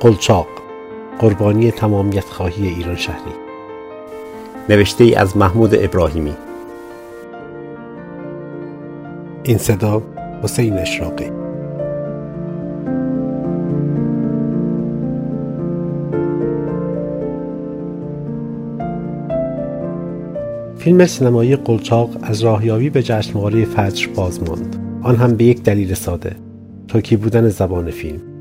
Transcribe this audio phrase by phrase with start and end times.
[0.00, 0.46] قلچاق
[1.18, 3.32] قربانی تمامیت خواهی ایران شهری.
[4.68, 6.34] نوشته ای از محمود ابراهیمی.
[9.42, 10.02] این صدا
[10.42, 11.30] حسین اشراقی.
[20.78, 24.76] فیلم سینمایی قلچاق از راهیابی به جشنواره فجر باز ماند.
[25.02, 26.36] آن هم به یک دلیل ساده
[26.88, 28.35] ترکی بودن زبان فیلم.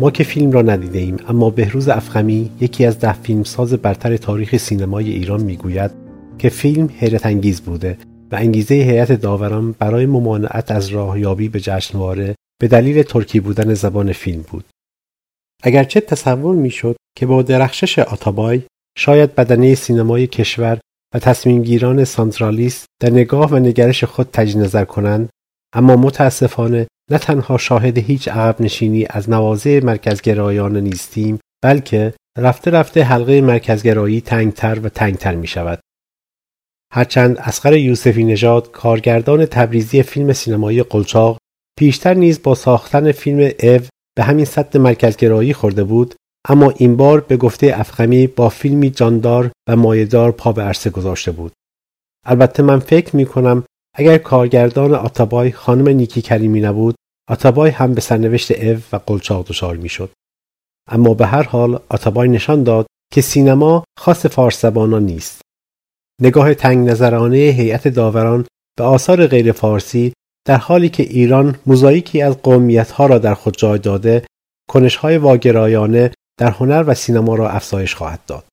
[0.00, 4.56] ما که فیلم را ندیده ایم اما بهروز افخمی یکی از ده فیلمساز برتر تاریخ
[4.56, 5.90] سینمای ایران می‌گوید
[6.38, 7.98] که فیلم حیرت انگیز بوده
[8.32, 14.12] و انگیزه هیئت داوران برای ممانعت از راهیابی به جشنواره به دلیل ترکی بودن زبان
[14.12, 14.64] فیلم بود.
[15.62, 18.62] اگرچه تصور می‌شد که با درخشش آتابای
[18.98, 20.78] شاید بدنه سینمای کشور
[21.14, 25.28] و تصمیمگیران سانترالیست در نگاه و نگرش خود تجی نظر کنند
[25.74, 33.02] اما متاسفانه نه تنها شاهد هیچ عقب نشینی از نوازه مرکزگرایان نیستیم بلکه رفته رفته
[33.02, 35.80] حلقه مرکزگرایی تنگتر و تنگتر می شود.
[36.92, 41.38] هرچند اسقر یوسفی نژاد کارگردان تبریزی فیلم سینمایی قلچاق
[41.78, 43.78] پیشتر نیز با ساختن فیلم او
[44.16, 46.14] به همین سطح مرکزگرایی خورده بود
[46.48, 51.32] اما این بار به گفته افخمی با فیلمی جاندار و مایدار پا به عرصه گذاشته
[51.32, 51.52] بود
[52.26, 53.64] البته من فکر می کنم
[53.96, 56.94] اگر کارگردان آتابای خانم نیکی کریمی نبود
[57.30, 60.10] آتابای هم به سرنوشت او و قلچاق دچار می‌شد.
[60.88, 65.40] اما به هر حال آتابای نشان داد که سینما خاص فارس زبانان نیست.
[66.22, 68.46] نگاه تنگ نظرانه هیئت داوران
[68.78, 70.12] به آثار غیر فارسی
[70.46, 74.26] در حالی که ایران موزاییکی از قومیتها را در خود جای داده
[74.68, 78.44] کنشهای واگرایانه در هنر و سینما را افزایش خواهد داد.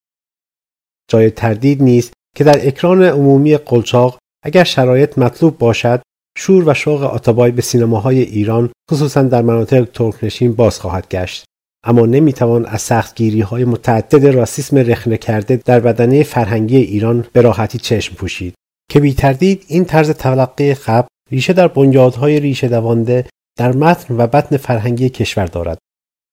[1.10, 6.02] جای تردید نیست که در اکران عمومی قلچاق اگر شرایط مطلوب باشد
[6.38, 11.46] شور و شوق آتابای به سینماهای ایران خصوصا در مناطق ترکنشین باز خواهد گشت.
[11.86, 17.78] اما نمی‌توان از سختگیری های متعدد راسیسم رخنه کرده در بدنه فرهنگی ایران به راحتی
[17.78, 18.54] چشم پوشید.
[18.92, 23.26] که بی تردید این طرز تلقی قبل ریشه در بنیادهای ریشه دوانده
[23.58, 25.78] در متن و بطن فرهنگی کشور دارد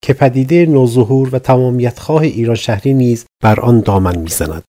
[0.02, 4.62] که پدیده نوظهور و تمامیتخواه ایران شهری نیز بر آن دامن می‌زند.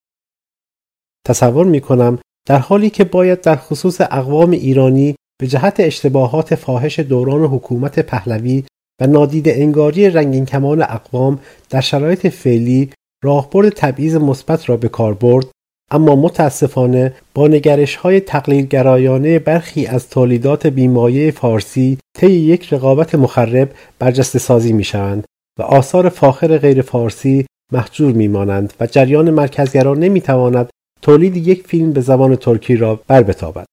[1.28, 7.00] تصور می کنم در حالی که باید در خصوص اقوام ایرانی به جهت اشتباهات فاحش
[7.00, 8.63] دوران حکومت پهلوی
[9.01, 12.90] و نادید انگاری رنگین کمان اقوام در شرایط فعلی
[13.23, 15.46] راهبرد تبعیض مثبت را به کار برد
[15.91, 23.72] اما متاسفانه با نگرش های تقلیلگرایانه برخی از تولیدات بیمایه فارسی طی یک رقابت مخرب
[24.00, 25.25] برجسته سازی می شوند
[25.59, 30.69] و آثار فاخر غیر فارسی محجور می مانند و جریان مرکزگرا نمی تواند
[31.02, 33.66] تولید یک فیلم به زبان ترکی را بر بتابد.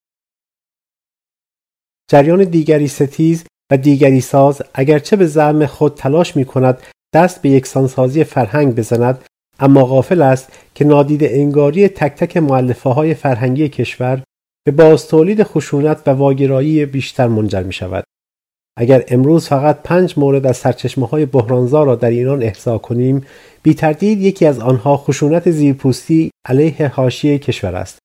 [2.13, 6.77] جریان دیگری ستیز و دیگری ساز اگرچه به زعم خود تلاش می کند
[7.13, 9.25] دست به یکسانسازی فرهنگ بزند
[9.59, 14.23] اما غافل است که نادید انگاری تک تک معلفه های فرهنگی کشور
[14.65, 18.03] به باز تولید خشونت و واگرایی بیشتر منجر می شود.
[18.77, 23.25] اگر امروز فقط پنج مورد از سرچشمه های بحرانزا را در ایران احضا کنیم
[23.63, 28.02] بی تردید یکی از آنها خشونت زیرپوستی علیه حاشیه کشور است.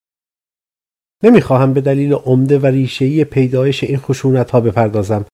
[1.25, 5.25] نمی‌خواهم به دلیل عمده و ریشهای پیدایش این خشونت ها بپردازم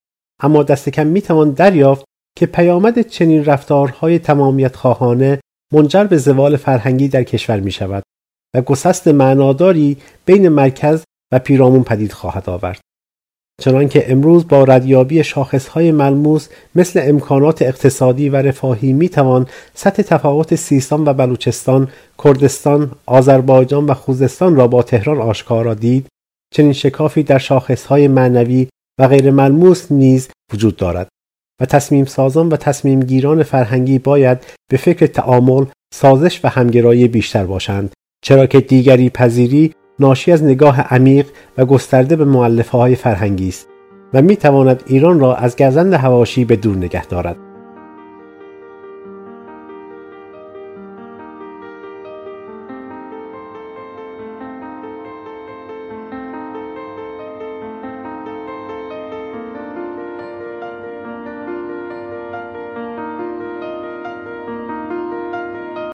[0.42, 2.04] اما دست کم می‌توان دریافت
[2.36, 5.40] که پیامد چنین رفتارهای تمامیت خواهانه
[5.72, 8.02] منجر به زوال فرهنگی در کشور می شود
[8.54, 9.96] و گسست معناداری
[10.26, 12.80] بین مرکز و پیرامون پدید خواهد آورد.
[13.60, 20.54] چنانکه امروز با ردیابی شاخصهای ملموس مثل امکانات اقتصادی و رفاهی می توان سطح تفاوت
[20.54, 21.88] سیستان و بلوچستان،
[22.24, 26.06] کردستان، آذربایجان و خوزستان را با تهران آشکارا دید،
[26.54, 28.68] چنین شکافی در شاخصهای معنوی
[29.00, 31.08] و غیر ملموس نیز وجود دارد.
[31.60, 34.38] و تصمیم سازان و تصمیم گیران فرهنگی باید
[34.70, 35.64] به فکر تعامل،
[35.94, 37.92] سازش و همگرایی بیشتر باشند
[38.24, 41.26] چرا که دیگری پذیری ناشی از نگاه عمیق
[41.58, 43.68] و گسترده به معلفه های فرهنگی است
[44.14, 47.36] و می تواند ایران را از گزند هواشی به دور نگه دارد.